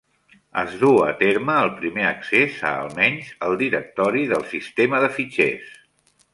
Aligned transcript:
Es 0.61 0.71
duu 0.83 0.95
a 1.07 1.09
terme 1.19 1.57
el 1.65 1.69
primer 1.81 2.07
accés 2.13 2.57
a 2.71 2.73
almenys 2.87 3.31
el 3.51 3.55
directori 3.63 4.27
del 4.35 4.51
sistema 4.57 5.07
de 5.07 5.15
fitxers. 5.21 5.73